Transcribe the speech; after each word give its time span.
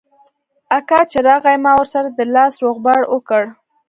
اکا 0.77 0.99
چې 1.11 1.19
راغى 1.27 1.55
ما 1.63 1.71
ورسره 1.79 2.07
د 2.11 2.19
لاس 2.35 2.53
روغبړ 2.63 2.99
وکړ. 3.13 3.43